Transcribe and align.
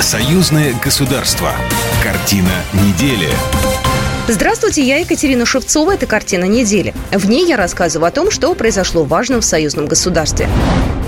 Союзное 0.00 0.74
государство. 0.82 1.52
Картина 2.02 2.48
недели. 2.72 3.28
Здравствуйте, 4.28 4.82
я 4.82 4.96
Екатерина 4.96 5.44
Шевцова. 5.44 5.92
Это 5.92 6.06
«Картина 6.06 6.46
недели». 6.46 6.94
В 7.12 7.28
ней 7.28 7.46
я 7.46 7.58
рассказываю 7.58 8.08
о 8.08 8.10
том, 8.10 8.30
что 8.30 8.54
произошло 8.54 9.04
важно 9.04 9.42
в 9.42 9.44
союзном 9.44 9.84
государстве. 9.84 10.48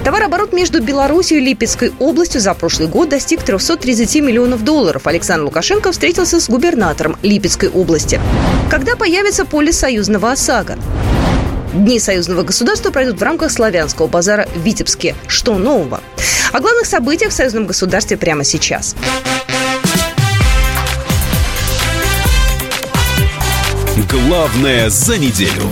Товарооборот 0.04 0.52
между 0.52 0.82
Беларусью 0.82 1.38
и 1.38 1.40
Липецкой 1.40 1.92
областью 2.00 2.42
за 2.42 2.52
прошлый 2.52 2.86
год 2.86 3.08
достиг 3.08 3.42
330 3.42 4.16
миллионов 4.16 4.62
долларов. 4.62 5.06
Александр 5.06 5.46
Лукашенко 5.46 5.90
встретился 5.92 6.38
с 6.38 6.50
губернатором 6.50 7.16
Липецкой 7.22 7.70
области. 7.70 8.20
Когда 8.70 8.94
появится 8.94 9.46
поле 9.46 9.72
союзного 9.72 10.32
ОСАГО? 10.32 10.76
Дни 11.72 11.98
союзного 11.98 12.42
государства 12.42 12.90
пройдут 12.90 13.18
в 13.18 13.22
рамках 13.22 13.50
славянского 13.50 14.06
базара 14.06 14.46
в 14.54 14.60
Витебске. 14.60 15.14
Что 15.26 15.56
нового? 15.56 16.00
О 16.52 16.60
главных 16.60 16.86
событиях 16.86 17.32
в 17.32 17.34
союзном 17.34 17.66
государстве 17.66 18.18
прямо 18.18 18.44
сейчас. 18.44 18.94
Главное 24.10 24.90
за 24.90 25.16
неделю. 25.16 25.70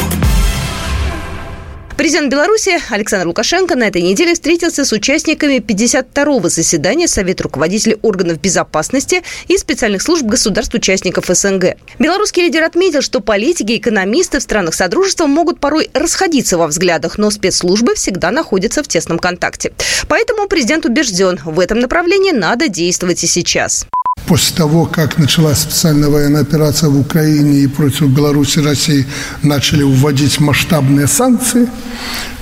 Президент 2.00 2.32
Беларуси 2.32 2.80
Александр 2.88 3.26
Лукашенко 3.26 3.76
на 3.76 3.88
этой 3.88 4.00
неделе 4.00 4.32
встретился 4.32 4.86
с 4.86 4.92
участниками 4.92 5.58
52-го 5.58 6.48
заседания 6.48 7.06
Совета 7.06 7.42
руководителей 7.42 7.98
органов 8.00 8.40
безопасности 8.40 9.22
и 9.48 9.58
специальных 9.58 10.00
служб 10.00 10.24
государств-участников 10.24 11.26
СНГ. 11.26 11.76
Белорусский 11.98 12.44
лидер 12.44 12.64
отметил, 12.64 13.02
что 13.02 13.20
политики 13.20 13.72
и 13.72 13.76
экономисты 13.76 14.38
в 14.38 14.42
странах 14.42 14.72
Содружества 14.72 15.26
могут 15.26 15.60
порой 15.60 15.90
расходиться 15.92 16.56
во 16.56 16.68
взглядах, 16.68 17.18
но 17.18 17.30
спецслужбы 17.30 17.94
всегда 17.94 18.30
находятся 18.30 18.82
в 18.82 18.88
тесном 18.88 19.18
контакте. 19.18 19.74
Поэтому 20.08 20.48
президент 20.48 20.86
убежден, 20.86 21.38
в 21.44 21.60
этом 21.60 21.80
направлении 21.80 22.32
надо 22.32 22.68
действовать 22.68 23.22
и 23.24 23.26
сейчас 23.26 23.86
после 24.26 24.56
того, 24.56 24.86
как 24.86 25.18
началась 25.18 25.58
специальная 25.58 26.08
военная 26.08 26.42
операция 26.42 26.88
в 26.88 26.98
Украине 27.00 27.60
и 27.60 27.66
против 27.66 28.08
Беларуси 28.08 28.58
и 28.58 28.62
России 28.62 29.06
начали 29.42 29.82
вводить 29.82 30.40
масштабные 30.40 31.06
санкции, 31.06 31.62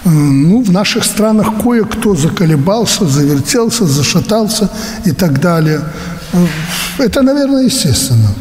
э, 0.04 0.08
ну, 0.08 0.62
в 0.62 0.72
наших 0.72 1.04
странах 1.04 1.46
кое-кто 1.62 2.14
заколебался, 2.14 3.06
завертелся, 3.06 3.86
зашатался 3.86 4.70
и 5.06 5.12
так 5.12 5.40
далее. 5.40 5.80
Э, 6.32 6.46
это, 6.98 7.22
наверное, 7.22 7.64
естественно. 7.64 8.34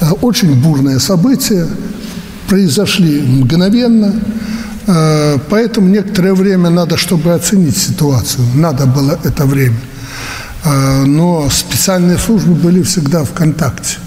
Э, 0.00 0.10
очень 0.22 0.54
бурные 0.54 0.98
события 1.00 1.66
произошли 2.48 3.20
мгновенно, 3.20 4.14
поэтому 5.50 5.88
некоторое 5.88 6.32
время 6.32 6.70
надо, 6.70 6.96
чтобы 6.96 7.34
оценить 7.34 7.76
ситуацию. 7.76 8.42
Надо 8.54 8.86
было 8.86 9.18
это 9.22 9.44
время– 9.44 9.76
но 10.64 11.48
специальные 11.50 12.18
службы 12.18 12.54
были 12.54 12.82
всегда 12.82 13.24
в 13.24 13.32
контакте. 13.32 13.98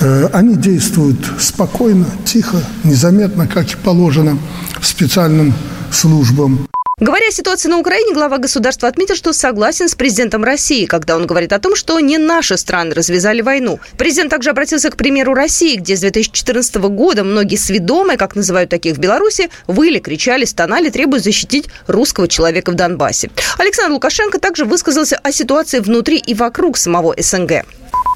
Э, 0.00 0.28
они 0.32 0.56
действуют 0.56 1.18
спокойно, 1.38 2.06
тихо, 2.24 2.62
незаметно, 2.84 3.46
как 3.46 3.72
и 3.72 3.76
положено 3.76 4.38
специальным 4.82 5.54
службам. 5.90 6.66
Говоря 6.98 7.28
о 7.28 7.30
ситуации 7.30 7.68
на 7.68 7.78
Украине, 7.78 8.14
глава 8.14 8.38
государства 8.38 8.88
отметил, 8.88 9.16
что 9.16 9.34
согласен 9.34 9.86
с 9.86 9.94
президентом 9.94 10.42
России, 10.44 10.86
когда 10.86 11.16
он 11.16 11.26
говорит 11.26 11.52
о 11.52 11.58
том, 11.58 11.76
что 11.76 12.00
не 12.00 12.16
наши 12.16 12.56
страны 12.56 12.94
развязали 12.94 13.42
войну. 13.42 13.80
Президент 13.98 14.30
также 14.30 14.48
обратился 14.48 14.90
к 14.90 14.96
примеру 14.96 15.34
России, 15.34 15.76
где 15.76 15.94
с 15.94 16.00
2014 16.00 16.76
года 16.76 17.22
многие 17.22 17.56
сведомые, 17.56 18.16
как 18.16 18.34
называют 18.34 18.70
таких 18.70 18.96
в 18.96 18.98
Беларуси, 18.98 19.50
выли, 19.66 19.98
кричали, 19.98 20.46
стонали, 20.46 20.88
требуя 20.88 21.20
защитить 21.20 21.66
русского 21.86 22.28
человека 22.28 22.72
в 22.72 22.76
Донбассе. 22.76 23.30
Александр 23.58 23.92
Лукашенко 23.92 24.40
также 24.40 24.64
высказался 24.64 25.18
о 25.22 25.32
ситуации 25.32 25.80
внутри 25.80 26.16
и 26.16 26.32
вокруг 26.32 26.78
самого 26.78 27.14
СНГ. 27.18 27.66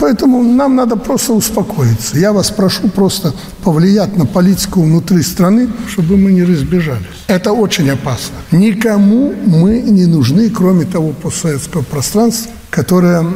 Поэтому 0.01 0.43
нам 0.43 0.77
надо 0.77 0.97
просто 0.97 1.35
успокоиться. 1.35 2.19
Я 2.19 2.33
вас 2.33 2.51
прошу 2.51 2.89
просто 2.89 3.35
повлиять 3.63 4.17
на 4.17 4.25
политику 4.25 4.81
внутри 4.81 5.23
страны, 5.23 5.69
чтобы 5.89 6.17
мы 6.17 6.33
не 6.33 6.43
разбежались. 6.43 7.07
Это 7.27 7.53
очень 7.53 7.91
опасно. 7.91 8.37
Никому 8.71 9.35
мы 9.47 9.81
не 9.81 10.07
нужны, 10.07 10.49
кроме 10.49 10.85
того 10.85 11.11
постсоветского 11.11 11.83
пространства, 11.83 12.53
которое 12.71 13.27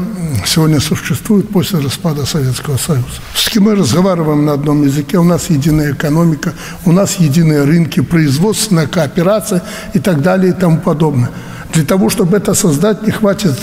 сегодня 0.47 0.79
существует 0.79 1.49
после 1.49 1.81
распада 1.81 2.25
Советского 2.25 2.77
Союза. 2.77 3.21
С 3.35 3.49
кем 3.49 3.65
мы 3.65 3.75
разговариваем 3.75 4.45
на 4.45 4.53
одном 4.53 4.85
языке, 4.85 5.19
у 5.19 5.25
нас 5.25 5.51
единая 5.51 5.93
экономика, 5.93 6.53
у 6.85 6.93
нас 6.93 7.17
единые 7.17 7.65
рынки, 7.65 7.99
производственная 7.99 8.87
кооперация 8.87 9.65
и 9.93 9.99
так 9.99 10.23
далее 10.23 10.53
и 10.53 10.55
тому 10.55 10.79
подобное. 10.79 11.31
Для 11.73 11.85
того, 11.85 12.11
чтобы 12.11 12.37
это 12.37 12.55
создать, 12.55 13.03
не 13.03 13.11
хватит 13.11 13.59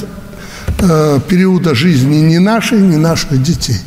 э, 0.79 1.19
периода 1.29 1.73
жизни 1.73 2.17
ни 2.17 2.37
нашей, 2.37 2.81
ни 2.81 2.97
наших 2.97 3.41
детей. 3.41 3.79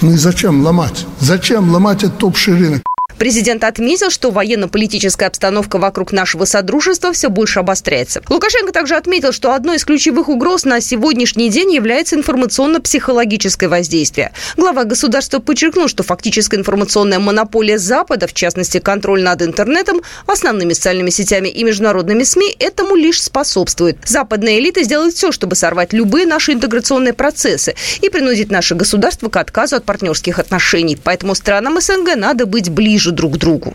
Ну 0.00 0.10
и 0.10 0.16
зачем 0.16 0.64
ломать? 0.64 1.06
Зачем 1.20 1.70
ломать 1.70 2.02
этот 2.02 2.24
общий 2.24 2.50
рынок? 2.50 2.82
Президент 3.20 3.64
отметил, 3.64 4.08
что 4.08 4.30
военно-политическая 4.30 5.26
обстановка 5.26 5.76
вокруг 5.76 6.10
нашего 6.10 6.46
содружества 6.46 7.12
все 7.12 7.28
больше 7.28 7.60
обостряется. 7.60 8.22
Лукашенко 8.30 8.72
также 8.72 8.96
отметил, 8.96 9.32
что 9.32 9.52
одной 9.52 9.76
из 9.76 9.84
ключевых 9.84 10.30
угроз 10.30 10.64
на 10.64 10.80
сегодняшний 10.80 11.50
день 11.50 11.70
является 11.70 12.16
информационно-психологическое 12.16 13.68
воздействие. 13.68 14.32
Глава 14.56 14.84
государства 14.84 15.38
подчеркнул, 15.38 15.86
что 15.86 16.02
фактическая 16.02 16.58
информационная 16.58 17.18
монополия 17.18 17.76
Запада, 17.76 18.26
в 18.26 18.32
частности 18.32 18.78
контроль 18.78 19.22
над 19.22 19.42
интернетом, 19.42 20.00
основными 20.26 20.72
социальными 20.72 21.10
сетями 21.10 21.50
и 21.50 21.62
международными 21.62 22.22
СМИ, 22.22 22.56
этому 22.58 22.96
лишь 22.96 23.22
способствует. 23.22 23.98
Западная 24.02 24.58
элита 24.58 24.82
сделает 24.82 25.12
все, 25.12 25.30
чтобы 25.30 25.56
сорвать 25.56 25.92
любые 25.92 26.24
наши 26.24 26.52
интеграционные 26.52 27.12
процессы 27.12 27.74
и 28.00 28.08
принудить 28.08 28.50
наше 28.50 28.74
государство 28.76 29.28
к 29.28 29.36
отказу 29.36 29.76
от 29.76 29.84
партнерских 29.84 30.38
отношений. 30.38 30.96
Поэтому 30.96 31.34
странам 31.34 31.78
СНГ 31.78 32.16
надо 32.16 32.46
быть 32.46 32.70
ближе 32.70 33.09
ближе 33.10 33.12
друг 33.12 33.36
другу. 33.38 33.74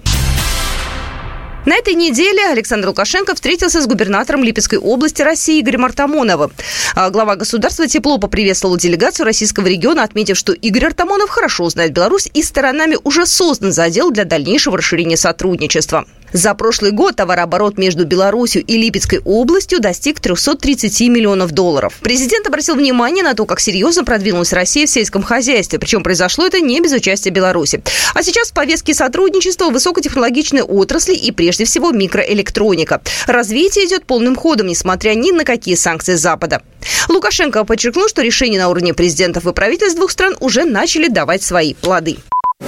На 1.66 1.76
этой 1.78 1.96
неделе 1.96 2.46
Александр 2.52 2.90
Лукашенко 2.90 3.34
встретился 3.34 3.82
с 3.82 3.88
губернатором 3.88 4.44
Липецкой 4.44 4.78
области 4.78 5.24
России 5.24 5.60
Игорем 5.60 5.84
Артамоновым. 5.86 6.52
А 6.94 7.10
глава 7.10 7.36
государства 7.36 7.88
тепло 7.88 8.20
поприветствовал 8.20 8.78
делегацию 8.78 9.26
российского 9.26 9.66
региона, 9.66 10.04
отметив, 10.04 10.38
что 10.38 10.54
Игорь 10.54 10.86
Артамонов 10.86 11.30
хорошо 11.30 11.68
знает 11.70 11.92
Беларусь 11.92 12.30
и 12.32 12.44
сторонами 12.44 12.98
уже 13.04 13.26
создан 13.26 13.72
задел 13.72 14.12
для 14.12 14.26
дальнейшего 14.26 14.78
расширения 14.78 15.18
сотрудничества. 15.18 16.06
За 16.36 16.54
прошлый 16.54 16.92
год 16.92 17.16
товарооборот 17.16 17.78
между 17.78 18.06
Беларусью 18.06 18.62
и 18.62 18.76
Липецкой 18.76 19.22
областью 19.24 19.80
достиг 19.80 20.20
330 20.20 21.00
миллионов 21.08 21.54
долларов. 21.54 21.94
Президент 22.02 22.46
обратил 22.46 22.76
внимание 22.76 23.24
на 23.24 23.36
то, 23.36 23.46
как 23.46 23.62
серьезно 23.62 24.04
продвинулась 24.04 24.52
Россия 24.52 24.86
в 24.86 24.90
сельском 24.90 25.24
хозяйстве. 25.24 25.80
Причем 25.80 26.04
произошло 26.04 26.46
это 26.46 26.60
не 26.60 26.82
без 26.82 26.92
участия 26.92 27.30
Беларуси. 27.30 27.82
А 28.14 28.22
сейчас 28.22 28.50
в 28.50 28.54
повестке 28.54 28.94
сотрудничества 28.94 29.70
высокотехнологичной 29.70 30.64
отрасли 30.64 31.16
и 31.16 31.32
прежде 31.32 31.64
всего 31.64 31.92
микроэлектроника. 31.92 33.02
Развитие 33.28 33.86
идет 33.86 34.06
полным 34.06 34.36
ходом, 34.36 34.68
несмотря 34.68 35.14
ни 35.14 35.32
на 35.32 35.46
какие 35.46 35.76
санкции 35.76 36.16
Запада. 36.16 36.62
Лукашенко 37.08 37.64
подчеркнул, 37.64 38.10
что 38.10 38.22
решения 38.22 38.60
на 38.60 38.68
уровне 38.68 38.94
президентов 38.94 39.48
и 39.48 39.54
правительств 39.54 39.98
двух 39.98 40.12
стран 40.12 40.36
уже 40.42 40.66
начали 40.66 41.08
давать 41.08 41.44
свои 41.44 41.76
плоды. 41.76 42.18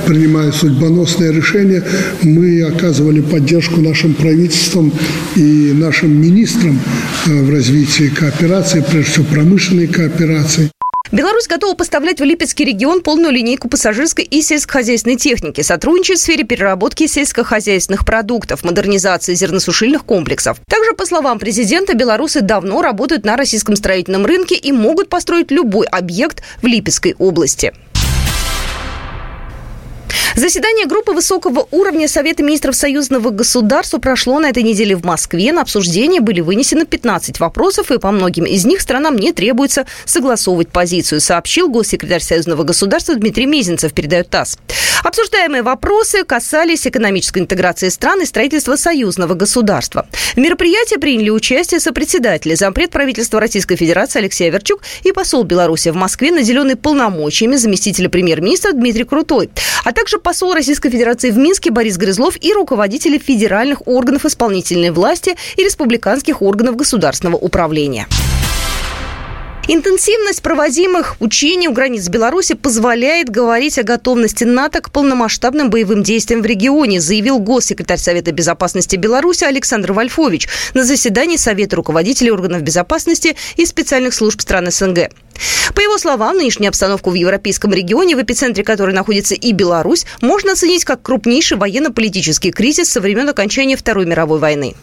Принимая 0.05 0.51
судьбоносные 0.51 1.33
решения, 1.33 1.83
мы 2.21 2.61
оказывали 2.63 3.21
поддержку 3.21 3.81
нашим 3.81 4.13
правительствам 4.13 4.91
и 5.35 5.73
нашим 5.73 6.11
министрам 6.11 6.79
э, 7.25 7.43
в 7.43 7.49
развитии 7.49 8.09
кооперации, 8.09 8.85
прежде 8.89 9.11
всего 9.11 9.25
промышленной 9.25 9.87
кооперации. 9.87 10.71
Беларусь 11.11 11.47
готова 11.47 11.73
поставлять 11.73 12.19
в 12.19 12.23
Липецкий 12.23 12.65
регион 12.65 13.01
полную 13.01 13.31
линейку 13.31 13.69
пассажирской 13.69 14.25
и 14.25 14.41
сельскохозяйственной 14.41 15.15
техники, 15.15 15.61
сотрудничать 15.61 16.19
в 16.19 16.21
сфере 16.21 16.43
переработки 16.43 17.07
сельскохозяйственных 17.07 18.05
продуктов, 18.05 18.65
модернизации 18.65 19.33
зерносушильных 19.33 20.03
комплексов. 20.03 20.57
Также, 20.69 20.93
по 20.93 21.05
словам 21.05 21.39
президента, 21.39 21.95
белорусы 21.95 22.41
давно 22.41 22.81
работают 22.81 23.23
на 23.23 23.37
российском 23.37 23.77
строительном 23.77 24.25
рынке 24.25 24.55
и 24.55 24.73
могут 24.73 25.07
построить 25.07 25.49
любой 25.49 25.85
объект 25.87 26.43
в 26.61 26.65
Липецкой 26.65 27.15
области. 27.17 27.73
Заседание 30.37 30.85
группы 30.85 31.13
высокого 31.13 31.67
уровня 31.71 32.07
Совета 32.07 32.43
министров 32.43 32.75
союзного 32.75 33.31
государства 33.31 33.97
прошло 33.97 34.39
на 34.39 34.51
этой 34.51 34.61
неделе 34.61 34.95
в 34.95 35.03
Москве. 35.03 35.51
На 35.51 35.63
обсуждение 35.63 36.21
были 36.21 36.41
вынесены 36.41 36.85
15 36.85 37.39
вопросов, 37.39 37.89
и 37.89 37.97
по 37.97 38.11
многим 38.11 38.45
из 38.45 38.63
них 38.63 38.81
странам 38.81 39.15
не 39.15 39.33
требуется 39.33 39.87
согласовывать 40.05 40.69
позицию, 40.69 41.21
сообщил 41.21 41.69
госсекретарь 41.69 42.21
союзного 42.21 42.61
государства 42.61 43.15
Дмитрий 43.15 43.47
Мезенцев, 43.47 43.93
передает 43.93 44.29
ТАСС. 44.29 44.59
Обсуждаемые 45.03 45.63
вопросы 45.63 46.23
касались 46.23 46.85
экономической 46.85 47.39
интеграции 47.39 47.89
стран 47.89 48.21
и 48.21 48.25
строительства 48.25 48.75
союзного 48.75 49.33
государства. 49.33 50.07
В 50.35 50.37
мероприятии 50.37 50.97
приняли 50.97 51.31
участие 51.31 51.79
сопредседатели, 51.79 52.53
зампред 52.53 52.91
правительства 52.91 53.39
Российской 53.39 53.75
Федерации 53.75 54.19
Алексей 54.19 54.47
Аверчук 54.49 54.81
и 55.03 55.11
посол 55.11 55.43
Беларуси 55.45 55.89
в 55.89 55.95
Москве, 55.95 56.31
наделенный 56.31 56.75
полномочиями 56.75 57.55
заместителя 57.55 58.09
премьер-министра 58.09 58.73
Дмитрий 58.73 59.03
Крутой, 59.03 59.49
а 59.83 59.93
также 59.93 60.19
посол 60.27 60.53
Российской 60.53 60.89
Федерации 60.89 61.31
в 61.31 61.37
Минске 61.37 61.71
Борис 61.71 61.97
Грызлов 61.97 62.35
и 62.41 62.51
руководители 62.51 63.17
федеральных 63.17 63.87
органов 63.87 64.25
исполнительной 64.25 64.89
власти 64.89 65.37
и 65.55 65.63
республиканских 65.63 66.41
органов 66.41 66.75
государственного 66.75 67.37
управления. 67.37 68.07
Интенсивность 69.69 70.41
проводимых 70.41 71.17
учений 71.19 71.67
у 71.67 71.73
границ 71.73 72.07
Беларуси 72.07 72.53
позволяет 72.55 73.29
говорить 73.29 73.77
о 73.77 73.83
готовности 73.83 74.45
НАТО 74.45 74.79
к 74.79 74.93
полномасштабным 74.93 75.69
боевым 75.69 76.03
действиям 76.03 76.41
в 76.41 76.45
регионе, 76.45 77.01
заявил 77.01 77.39
госсекретарь 77.39 77.97
Совета 77.97 78.31
безопасности 78.31 78.95
Беларуси 78.95 79.43
Александр 79.43 79.91
Вольфович 79.91 80.47
на 80.73 80.85
заседании 80.85 81.35
Совета 81.35 81.75
руководителей 81.75 82.31
органов 82.31 82.61
безопасности 82.61 83.35
и 83.57 83.65
специальных 83.65 84.13
служб 84.13 84.39
стран 84.39 84.71
СНГ. 84.71 85.09
По 85.75 85.81
его 85.81 85.97
словам, 85.97 86.37
нынешнюю 86.37 86.69
обстановку 86.69 87.09
в 87.09 87.15
европейском 87.15 87.73
регионе, 87.73 88.15
в 88.15 88.21
эпицентре 88.21 88.63
которой 88.63 88.93
находится 88.93 89.35
и 89.35 89.51
Беларусь, 89.51 90.05
можно 90.21 90.53
оценить 90.53 90.85
как 90.85 91.01
крупнейший 91.01 91.57
военно-политический 91.57 92.51
кризис 92.51 92.89
со 92.89 93.01
времен 93.01 93.27
окончания 93.27 93.75
Второй 93.75 94.05
мировой 94.05 94.39
войны. 94.39 94.75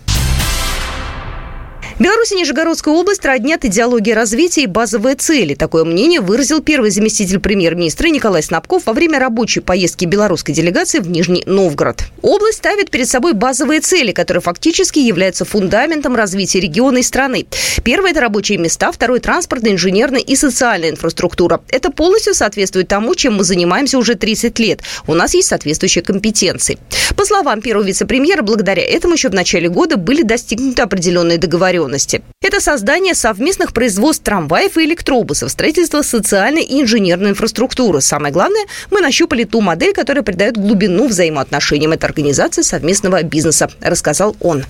Беларусь 1.96 2.32
и 2.32 2.34
Нижегородская 2.34 2.92
область 2.92 3.24
роднят 3.24 3.64
идеологии 3.64 4.10
развития 4.10 4.62
и 4.62 4.66
базовые 4.66 5.14
цели. 5.14 5.54
Такое 5.54 5.84
мнение 5.84 6.20
выразил 6.20 6.60
первый 6.60 6.90
заместитель 6.90 7.38
премьер-министра 7.38 8.08
Николай 8.08 8.42
Снабков 8.42 8.86
во 8.86 8.92
время 8.92 9.20
рабочей 9.20 9.60
поездки 9.60 10.04
белорусской 10.04 10.52
делегации 10.56 10.98
в 10.98 11.08
Нижний 11.08 11.44
Новгород. 11.46 12.02
Область 12.20 12.58
ставит 12.58 12.90
перед 12.90 13.08
собой 13.08 13.32
базовые 13.32 13.80
цели, 13.80 14.10
которые 14.10 14.40
фактически 14.40 14.98
являются 14.98 15.44
фундаментом 15.44 16.16
развития 16.16 16.58
региона 16.58 16.98
и 16.98 17.02
страны. 17.02 17.46
Первое– 17.84 18.10
это 18.12 18.22
рабочие 18.22 18.58
места, 18.58 18.90
второе– 18.90 19.20
транспортная, 19.20 19.70
инженерная 19.70 20.20
и 20.20 20.34
социальная 20.34 20.90
инфраструктура. 20.90 21.60
Это 21.68 21.92
полностью 21.92 22.34
соответствует 22.34 22.88
тому, 22.88 23.14
чем 23.14 23.36
мы 23.36 23.44
занимаемся 23.44 23.98
уже 23.98 24.16
30 24.16 24.58
лет. 24.58 24.80
У 25.06 25.14
нас 25.14 25.32
есть 25.34 25.46
соответствующие 25.46 26.02
компетенции. 26.02 26.76
По 27.16 27.24
словам 27.24 27.62
первого 27.62 27.84
вице-премьера, 27.84 28.42
благодаря 28.42 28.82
этому 28.82 29.14
еще 29.14 29.28
в 29.28 29.34
начале 29.34 29.68
года 29.68 29.96
были 29.96 30.22
достигнуты 30.22 30.82
определенные 30.82 31.38
договоренности 31.38 31.83
договоренности. 31.84 32.22
Это 32.42 32.60
создание 32.60 33.14
совместных 33.14 33.72
производств 33.72 34.24
трамваев 34.24 34.76
и 34.76 34.84
электробусов, 34.84 35.50
строительство 35.50 36.02
социальной 36.02 36.62
и 36.62 36.80
инженерной 36.80 37.30
инфраструктуры. 37.30 38.00
Самое 38.00 38.32
главное, 38.32 38.64
мы 38.90 39.00
нащупали 39.00 39.44
ту 39.44 39.60
модель, 39.60 39.92
которая 39.92 40.22
придает 40.22 40.56
глубину 40.56 41.08
взаимоотношениям 41.08 41.92
этой 41.92 42.06
организации 42.06 42.62
совместного 42.62 43.22
бизнеса, 43.22 43.70
рассказал 43.80 44.36
он. 44.40 44.64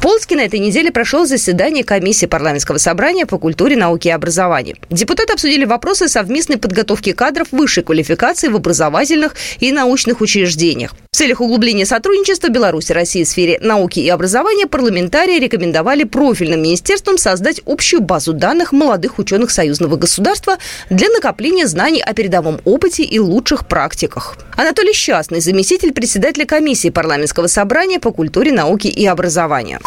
В 0.00 0.34
на 0.34 0.40
этой 0.40 0.60
неделе 0.60 0.90
прошло 0.90 1.26
заседание 1.26 1.84
комиссии 1.84 2.24
парламентского 2.24 2.78
собрания 2.78 3.26
по 3.26 3.36
культуре, 3.36 3.76
науке 3.76 4.08
и 4.08 4.12
образованию. 4.12 4.76
Депутаты 4.88 5.34
обсудили 5.34 5.66
вопросы 5.66 6.08
совместной 6.08 6.56
подготовки 6.56 7.12
кадров 7.12 7.48
высшей 7.50 7.82
квалификации 7.82 8.48
в 8.48 8.56
образовательных 8.56 9.34
и 9.58 9.72
научных 9.72 10.22
учреждениях. 10.22 10.94
В 11.12 11.16
целях 11.16 11.42
углубления 11.42 11.84
сотрудничества 11.84 12.48
Беларуси 12.48 12.92
и 12.92 12.94
России 12.94 13.24
в 13.24 13.28
сфере 13.28 13.58
науки 13.60 14.00
и 14.00 14.08
образования 14.08 14.66
парламентарии 14.66 15.38
рекомендовали 15.38 16.04
профильным 16.04 16.62
министерствам 16.62 17.18
создать 17.18 17.60
общую 17.66 18.00
базу 18.00 18.32
данных 18.32 18.72
молодых 18.72 19.18
ученых 19.18 19.50
союзного 19.50 19.96
государства 19.96 20.56
для 20.88 21.10
накопления 21.10 21.66
знаний 21.66 22.00
о 22.00 22.14
передовом 22.14 22.60
опыте 22.64 23.02
и 23.02 23.18
лучших 23.18 23.66
практиках. 23.66 24.38
Анатолий 24.56 24.94
Счастный, 24.94 25.40
заместитель 25.40 25.92
председателя 25.92 26.46
комиссии 26.46 26.88
парламентского 26.88 27.48
собрания 27.48 27.98
по 27.98 28.12
культуре, 28.12 28.52
науке 28.52 28.88
и 28.88 29.04
образованию. 29.04 29.80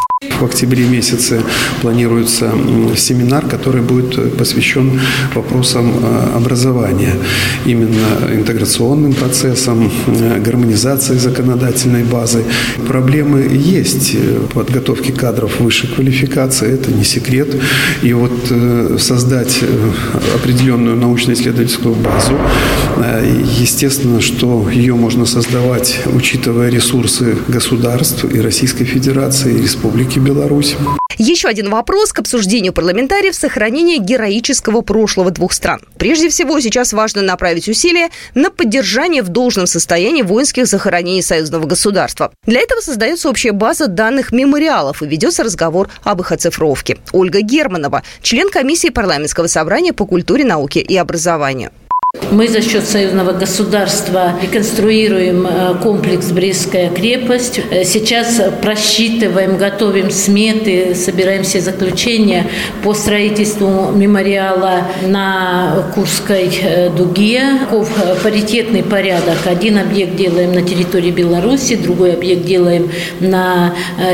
В 0.44 0.46
октябре 0.46 0.84
месяце 0.84 1.42
планируется 1.82 2.52
семинар, 2.98 3.46
который 3.48 3.82
будет 3.82 4.36
посвящен 4.38 5.00
вопросам 5.36 5.94
э, 6.02 6.36
образования, 6.36 7.14
именно 7.66 8.30
интеграционным 8.30 9.14
процессам, 9.14 9.90
э, 10.08 10.42
гармонизации 10.42 11.16
законодательной 11.16 12.04
базы. 12.04 12.44
Проблемы 12.86 13.48
есть 13.54 14.18
подготовки 14.54 15.12
кадров 15.12 15.62
высшей 15.62 15.90
квалификации, 15.90 16.74
это 16.74 16.92
не 16.92 17.06
секрет. 17.06 17.56
И 18.02 18.12
вот 18.12 18.34
э, 18.50 18.98
создать 19.00 19.62
определенную 20.36 20.98
научно-исследовательскую 20.98 21.96
базу, 21.96 22.34
естественно, 23.60 24.20
что 24.20 24.70
ее 24.70 24.96
можно 24.96 25.26
создавать, 25.26 26.02
учитывая 26.14 26.70
ресурсы 26.70 27.38
государств 27.48 28.26
и 28.26 28.42
Российской 28.42 28.84
Федерации, 28.84 29.54
и 29.54 29.62
Республики 29.62 29.93
Республики 29.94 30.18
Беларусь. 30.18 30.76
Еще 31.20 31.48
один 31.48 31.70
вопрос 31.70 32.14
к 32.14 32.20
обсуждению 32.20 32.74
парламентариев– 32.74 33.36
сохранение 33.36 34.00
героического 34.00 34.82
прошлого 34.82 35.30
двух 35.30 35.54
стран. 35.54 35.82
Прежде 36.00 36.30
всего, 36.30 36.60
сейчас 36.60 36.94
важно 36.94 37.22
направить 37.22 37.70
усилия 37.70 38.10
на 38.34 38.50
поддержание 38.50 39.22
в 39.22 39.30
должном 39.30 39.68
состоянии 39.68 40.24
воинских 40.24 40.66
захоронений 40.66 41.22
союзного 41.22 41.68
государства. 41.68 42.34
Для 42.48 42.62
этого 42.62 42.82
создается 42.82 43.30
общая 43.30 43.52
база 43.52 43.86
данных 43.86 44.32
мемориалов 44.32 45.04
и 45.04 45.06
ведется 45.06 45.44
разговор 45.44 45.90
об 46.02 46.22
их 46.22 46.32
оцифровке. 46.32 46.98
Ольга 47.12 47.42
Германова, 47.42 48.02
член 48.24 48.50
комиссии 48.50 48.90
парламентского 48.90 49.46
собрания 49.46 49.94
по 49.94 50.08
культуре, 50.08 50.44
науке 50.44 50.80
и 50.80 50.98
образованию. 50.98 51.70
Мы 52.34 52.48
за 52.48 52.62
счет 52.62 52.84
союзного 52.84 53.32
государства 53.32 54.34
реконструируем 54.42 55.46
э, 55.46 55.76
комплекс 55.84 56.32
«Брестская 56.32 56.90
крепость». 56.90 57.60
Э, 57.70 57.84
сейчас 57.84 58.42
просчитываем, 58.62 59.58
готовим 59.58 60.10
сметы, 60.10 60.96
собираем 60.96 61.44
все 61.44 61.60
заключения 61.60 62.48
по 62.84 62.96
строительству 62.96 63.92
мемориала 63.92 64.88
на 65.04 65.92
Курской 65.94 66.50
э, 66.62 66.90
дуге. 66.90 67.42
Паритетный 68.24 68.84
порядок. 68.84 69.46
Один 69.46 69.78
объект 69.78 70.16
делаем 70.16 70.54
на 70.54 70.64
территории 70.64 71.12
Беларуси, 71.12 71.76
другой 71.76 72.14
объект 72.14 72.46
делаем 72.46 72.90
на 73.20 73.74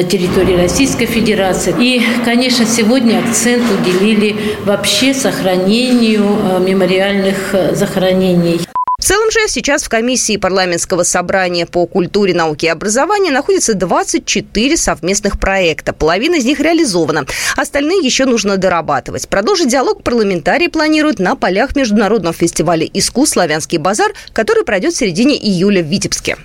территории 0.10 0.56
Российской 0.56 1.06
Федерации. 1.06 1.74
И, 1.80 2.02
конечно, 2.26 2.66
сегодня 2.66 3.20
акцент 3.20 3.64
уделили 3.80 4.36
вообще 4.66 5.14
сохранению 5.14 6.26
мемориальных 6.60 7.56
захоронений 7.74 7.89
захоронений. 7.90 8.62
В 9.00 9.04
целом 9.04 9.32
же 9.32 9.40
сейчас 9.48 9.84
в 9.84 9.90
комиссии 9.90 10.38
парламентского 10.38 11.04
собрания 11.04 11.66
по 11.66 11.88
культуре, 11.88 12.34
науке 12.34 12.68
и 12.68 12.70
образованию 12.70 13.34
находится 13.34 13.74
24 13.74 14.78
совместных 14.78 15.40
проекта. 15.40 15.94
Половина 15.94 16.36
из 16.36 16.46
них 16.46 16.60
реализована. 16.60 17.26
Остальные 17.56 18.00
еще 18.06 18.26
нужно 18.26 18.58
дорабатывать. 18.58 19.28
Продолжить 19.28 19.70
диалог 19.70 20.04
парламентарии 20.04 20.68
планируют 20.68 21.20
на 21.20 21.36
полях 21.36 21.76
Международного 21.76 22.34
фестиваля 22.34 22.86
искусств 22.94 23.34
«Славянский 23.34 23.78
базар», 23.78 24.12
который 24.34 24.66
пройдет 24.66 24.94
в 24.94 24.98
середине 24.98 25.38
июля 25.38 25.82
в 25.82 25.88
Витебске. 25.88 26.38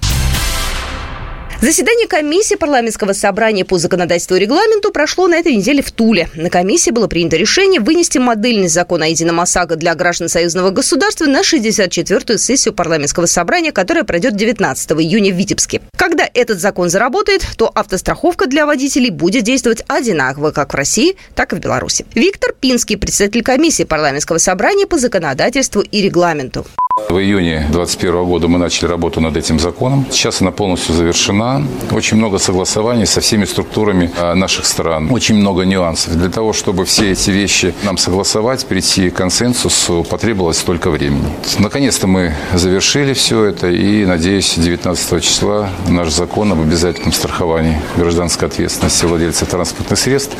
Заседание 1.60 2.06
комиссии 2.06 2.56
парламентского 2.56 3.12
собрания 3.12 3.64
по 3.64 3.78
законодательству 3.78 4.36
и 4.36 4.40
регламенту 4.40 4.90
прошло 4.90 5.28
на 5.28 5.36
этой 5.36 5.54
неделе 5.54 5.82
в 5.82 5.90
Туле. 5.92 6.28
На 6.34 6.50
комиссии 6.50 6.90
было 6.90 7.06
принято 7.06 7.36
решение 7.36 7.80
вынести 7.80 8.18
модельный 8.18 8.68
закон 8.68 9.02
о 9.02 9.06
едином 9.06 9.40
ОСАГО 9.40 9.76
для 9.76 9.94
граждан 9.94 10.28
союзного 10.28 10.70
государства 10.70 11.24
на 11.26 11.40
64-ю 11.40 12.38
сессию 12.38 12.74
парламентского 12.74 13.26
собрания, 13.26 13.72
которая 13.72 14.04
пройдет 14.04 14.36
19 14.36 14.92
июня 14.92 15.32
в 15.32 15.36
Витебске. 15.36 15.80
Когда 15.96 16.28
этот 16.34 16.60
закон 16.60 16.90
заработает, 16.90 17.46
то 17.56 17.70
автостраховка 17.74 18.46
для 18.46 18.66
водителей 18.66 19.10
будет 19.10 19.44
действовать 19.44 19.84
одинаково 19.86 20.50
как 20.50 20.72
в 20.72 20.76
России, 20.76 21.16
так 21.34 21.52
и 21.52 21.56
в 21.56 21.60
Беларуси. 21.60 22.04
Виктор 22.14 22.52
Пинский, 22.52 22.96
председатель 22.96 23.42
комиссии 23.42 23.84
парламентского 23.84 24.38
собрания 24.38 24.86
по 24.86 24.98
законодательству 24.98 25.80
и 25.80 26.02
регламенту. 26.02 26.66
В 27.08 27.18
июне 27.18 27.66
2021 27.70 28.24
года 28.24 28.46
мы 28.46 28.56
начали 28.58 28.88
работу 28.88 29.20
над 29.20 29.36
этим 29.36 29.58
законом. 29.58 30.06
Сейчас 30.12 30.40
она 30.40 30.52
полностью 30.52 30.94
завершена. 30.94 31.66
Очень 31.90 32.18
много 32.18 32.38
согласований 32.38 33.04
со 33.04 33.20
всеми 33.20 33.44
структурами 33.46 34.12
а, 34.16 34.36
наших 34.36 34.64
стран. 34.64 35.10
Очень 35.10 35.34
много 35.34 35.64
нюансов. 35.64 36.16
Для 36.16 36.28
того, 36.30 36.52
чтобы 36.52 36.84
все 36.84 37.10
эти 37.10 37.30
вещи 37.30 37.74
нам 37.82 37.98
согласовать, 37.98 38.64
прийти 38.66 39.10
к 39.10 39.14
консенсусу, 39.14 40.06
потребовалось 40.08 40.58
столько 40.58 40.90
времени. 40.90 41.24
Наконец-то 41.58 42.06
мы 42.06 42.32
завершили 42.54 43.12
все 43.12 43.44
это 43.44 43.70
и, 43.70 44.04
надеюсь, 44.06 44.54
19 44.56 45.22
числа 45.22 45.70
наш 45.88 46.10
закон 46.10 46.52
об 46.52 46.60
обязательном 46.60 47.12
страховании 47.12 47.80
гражданской 47.96 48.46
ответственности 48.46 49.04
владельцев 49.04 49.48
транспортных 49.48 49.98
средств, 49.98 50.36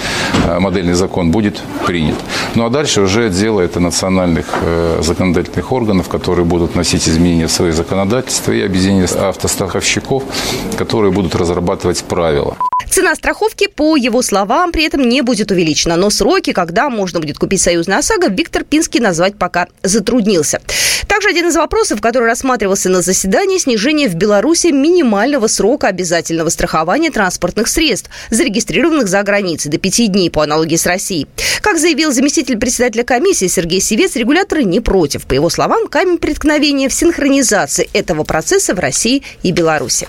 а, 0.47 0.61
модельный 0.61 0.95
закон 0.95 1.33
будет 1.33 1.61
принят. 1.85 2.17
Ну 2.55 2.65
а 2.65 2.71
дальше 2.71 3.01
уже 3.01 3.29
дело 3.29 3.61
это 3.61 3.81
национальных 3.81 4.47
э, 4.63 5.01
законодательных 5.03 5.73
органов, 5.73 6.09
которые 6.09 6.44
которые 6.45 6.61
будут 6.61 6.75
вносить 6.75 7.09
изменения 7.09 7.47
в 7.47 7.51
свои 7.51 7.73
законодательства, 7.73 8.53
и 8.53 8.63
объединение 8.63 9.07
автостраховщиков, 9.07 10.23
которые 10.79 11.11
будут 11.11 11.35
разрабатывать 11.35 12.05
правила. 12.05 12.57
Цена 12.91 13.15
страховки, 13.15 13.67
по 13.67 13.97
его 13.97 14.23
словам, 14.23 14.71
при 14.71 14.85
этом 14.85 15.09
не 15.09 15.23
будет 15.23 15.51
увеличена. 15.51 15.97
Но 15.97 16.11
сроки, 16.11 16.53
когда 16.53 16.91
можно 16.91 17.21
будет 17.21 17.39
купить 17.39 17.61
союзный 17.61 17.97
ОСАГО, 17.97 18.29
Виктор 18.29 18.65
Пинский 18.65 19.01
назвать 19.01 19.37
пока 19.37 19.67
затруднился. 19.83 20.61
Также 21.25 21.39
один 21.39 21.49
из 21.49 21.57
вопросов, 21.57 22.03
который 22.03 22.29
рассматривался 22.29 22.91
на 22.91 23.01
заседании, 23.01 23.57
снижение 23.57 24.11
в 24.11 24.15
Беларуси 24.15 24.67
минимального 24.67 25.47
срока 25.47 25.87
обязательного 25.87 26.51
страхования 26.51 27.11
транспортных 27.11 27.67
средств, 27.67 28.11
зарегистрированных 28.29 29.09
за 29.09 29.23
границей, 29.23 29.71
до 29.71 29.79
пяти 29.79 30.09
дней 30.09 30.31
по 30.31 30.43
аналогии 30.43 30.77
с 30.77 30.85
Россией. 30.85 31.27
Как 31.63 31.79
заявил 31.79 32.13
заместитель 32.13 32.59
председателя 32.59 33.05
комиссии 33.05 33.47
Сергей 33.47 33.81
Севец, 33.81 34.17
регуляторы 34.17 34.65
не 34.65 34.81
против. 34.81 35.25
По 35.25 35.33
его 35.33 35.49
словам, 35.49 35.87
камень 35.87 36.19
преткновения 36.19 36.91
в 36.91 36.93
синхронизации 36.93 37.89
этого 37.95 38.25
процесса 38.25 38.75
в 38.75 38.79
России 38.79 39.23
и 39.43 39.51
Беларуси. 39.51 40.07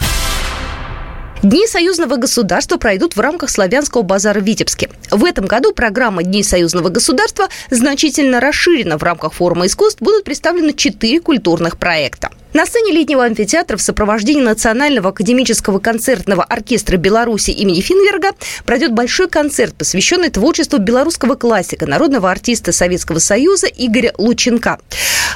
Дни 1.45 1.67
союзного 1.67 2.15
государства 2.15 2.77
пройдут 2.77 3.15
в 3.15 3.19
рамках 3.19 3.51
славянского 3.51 4.01
базара 4.01 4.39
в 4.39 4.43
Витебске. 4.43 4.89
В 5.11 5.23
этом 5.23 5.45
году 5.45 5.73
программа 5.73 6.23
Дней 6.23 6.43
союзного 6.43 6.89
государства 6.89 7.49
значительно 7.69 8.39
расширена. 8.39 8.97
В 8.97 9.03
рамках 9.03 9.33
форума 9.33 9.67
искусств 9.67 10.01
будут 10.01 10.23
представлены 10.23 10.73
четыре 10.73 11.21
культурных 11.21 11.77
проекта. 11.77 12.31
На 12.55 12.65
сцене 12.65 12.93
летнего 12.93 13.25
амфитеатра 13.25 13.75
в 13.75 13.81
сопровождении 13.81 14.41
Национального 14.41 15.09
академического 15.09 15.79
концертного 15.79 16.41
оркестра 16.41 16.95
Беларуси 16.95 17.51
имени 17.51 17.81
Финверга 17.81 18.31
пройдет 18.63 18.93
большой 18.93 19.27
концерт, 19.27 19.75
посвященный 19.75 20.29
творчеству 20.29 20.79
белорусского 20.79 21.35
классика, 21.35 21.85
народного 21.85 22.31
артиста 22.31 22.71
Советского 22.71 23.19
Союза 23.19 23.67
Игоря 23.67 24.13
Лученка. 24.17 24.79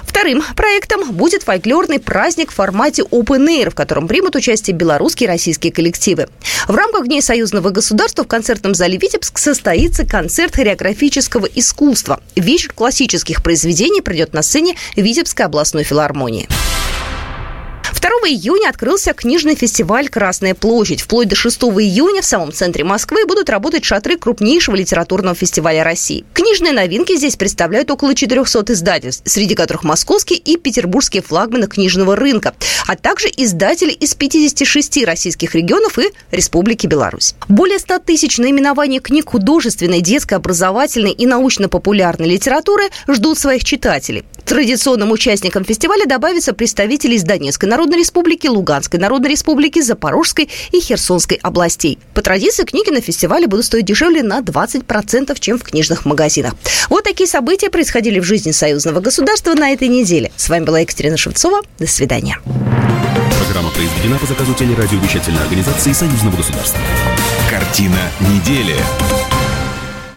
Вторым 0.04 0.42
проектом 0.56 1.12
будет 1.12 1.44
фольклорный 1.44 2.00
праздник 2.00 2.52
в 2.52 2.56
формате 2.56 3.02
Open 3.02 3.50
Air, 3.50 3.72
в 3.72 3.76
котором 3.76 4.08
примут 4.08 4.38
участие 4.38 4.74
белорусские 4.74 5.28
и 5.28 5.30
российские 5.30 5.74
коллективы. 5.74 6.30
В 6.70 6.76
рамках 6.76 7.08
Дней 7.08 7.22
союзного 7.22 7.70
государства 7.72 8.24
в 8.24 8.28
концертном 8.30 8.74
зале 8.74 8.98
«Витебск» 8.98 9.40
состоится 9.40 10.06
концерт 10.06 10.56
хореографического 10.56 11.48
искусства. 11.48 12.22
Вечер 12.38 12.72
классических 12.72 13.44
произведений 13.44 14.00
пройдет 14.00 14.32
на 14.32 14.42
сцене 14.42 14.78
Витебской 14.96 15.46
областной 15.46 15.84
филармонии. 15.84 16.48
2 17.94 18.10
июня 18.30 18.70
открылся 18.70 19.14
книжный 19.14 19.56
фестиваль 19.56 20.10
«Красная 20.10 20.54
площадь». 20.54 21.02
Вплоть 21.02 21.28
до 21.28 21.36
6 21.36 21.60
июня 21.64 22.22
в 22.22 22.26
самом 22.26 22.54
центре 22.54 22.84
Москвы 22.84 23.26
будут 23.26 23.50
работать 23.50 23.84
шатры 23.84 24.18
крупнейшего 24.18 24.76
литературного 24.76 25.36
фестиваля 25.36 25.84
России. 25.84 26.24
Книжные 26.34 26.74
новинки 26.74 27.16
здесь 27.16 27.36
представляют 27.36 27.90
около 27.90 28.14
400 28.14 28.74
издательств, 28.74 29.24
среди 29.26 29.56
которых 29.56 29.84
московские 29.84 30.40
и 30.40 30.58
петербургские 30.58 31.24
флагманы 31.24 31.68
книжного 31.68 32.16
рынка, 32.16 32.54
а 32.88 32.96
также 32.96 33.28
издатели 33.36 33.92
из 33.92 34.14
56 34.14 35.06
российских 35.06 35.56
регионов 35.56 35.98
и 35.98 36.12
Республики 36.32 36.88
Беларусь. 36.88 37.36
Более 37.48 37.80
100 37.80 38.00
тысяч 38.00 38.38
наименований 38.38 39.00
книг 39.00 39.30
художественной, 39.30 40.02
детской, 40.02 40.36
образовательной 40.36 41.12
и 41.12 41.26
научно-популярной 41.26 42.28
литературы 42.28 42.90
ждут 43.08 43.40
своих 43.40 43.64
читателей. 43.64 44.26
Традиционным 44.46 45.12
участникам 45.12 45.64
фестиваля 45.64 46.06
добавятся 46.06 46.54
представители 46.54 47.16
из 47.16 47.24
Донецкой 47.24 47.70
Народной 47.80 48.00
Республики, 48.00 48.48
Луганской 48.48 49.00
Народной 49.00 49.30
Республики, 49.30 49.80
Запорожской 49.80 50.50
и 50.74 50.82
Херсонской 50.82 51.40
областей. 51.42 51.98
По 52.14 52.22
традиции 52.22 52.66
книги 52.66 52.90
на 52.90 53.00
фестивале 53.00 53.48
будут 53.48 53.64
стоить 53.64 53.86
дешевле 53.86 54.22
на 54.22 54.42
20%, 54.42 55.40
чем 55.40 55.58
в 55.58 55.64
книжных 55.64 56.04
магазинах. 56.04 56.56
Вот 56.90 57.06
такие 57.06 57.26
события 57.26 57.70
происходили 57.70 58.20
в 58.20 58.24
жизни 58.26 58.52
союзного 58.52 59.00
государства 59.00 59.54
на 59.54 59.72
этой 59.72 59.88
неделе. 59.88 60.30
С 60.36 60.50
вами 60.50 60.66
была 60.66 60.82
Екатерина 60.82 61.16
Шевцова. 61.16 61.62
До 61.80 61.88
свидания. 61.88 62.40
Программа 63.46 63.70
произведена 63.72 64.20
по 64.20 64.26
заказу 64.26 64.54
телерадиовещательной 64.56 65.42
организации 65.42 65.94
Союзного 65.94 66.36
государства. 66.36 66.82
Картина 67.50 68.12
недели. 68.20 68.76